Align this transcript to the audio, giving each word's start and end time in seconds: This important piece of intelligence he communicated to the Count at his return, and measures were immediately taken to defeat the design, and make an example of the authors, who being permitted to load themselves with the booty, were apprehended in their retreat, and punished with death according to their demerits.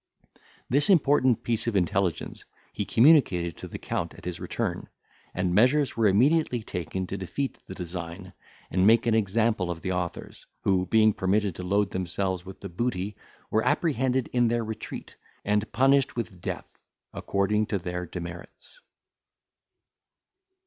This 0.67 0.89
important 0.89 1.43
piece 1.43 1.67
of 1.67 1.75
intelligence 1.75 2.45
he 2.73 2.85
communicated 2.85 3.55
to 3.57 3.67
the 3.67 3.77
Count 3.77 4.15
at 4.15 4.25
his 4.25 4.39
return, 4.39 4.89
and 5.31 5.53
measures 5.53 5.95
were 5.95 6.07
immediately 6.07 6.63
taken 6.63 7.05
to 7.05 7.17
defeat 7.19 7.59
the 7.67 7.75
design, 7.75 8.33
and 8.71 8.87
make 8.87 9.05
an 9.05 9.13
example 9.13 9.69
of 9.69 9.83
the 9.83 9.91
authors, 9.91 10.47
who 10.63 10.87
being 10.87 11.13
permitted 11.13 11.53
to 11.53 11.63
load 11.63 11.91
themselves 11.91 12.43
with 12.43 12.61
the 12.61 12.67
booty, 12.69 13.15
were 13.51 13.63
apprehended 13.63 14.27
in 14.33 14.47
their 14.47 14.63
retreat, 14.65 15.17
and 15.45 15.71
punished 15.71 16.15
with 16.15 16.41
death 16.41 16.79
according 17.13 17.67
to 17.67 17.77
their 17.77 18.07
demerits. 18.07 18.79